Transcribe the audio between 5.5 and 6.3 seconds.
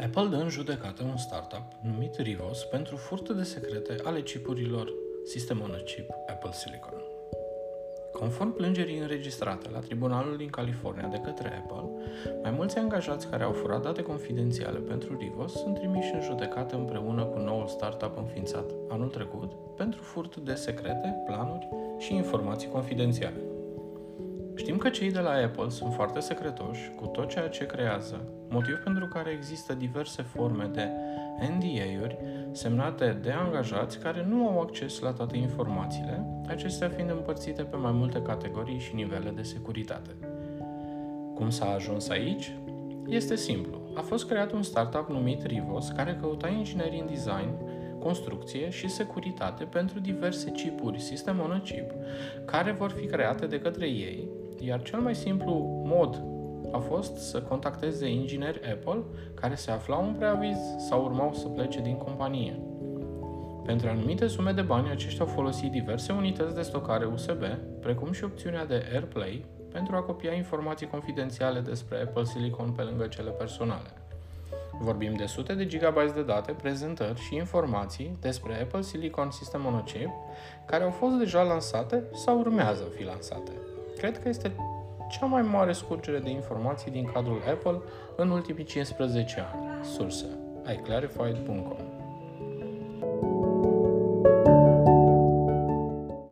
on a Chip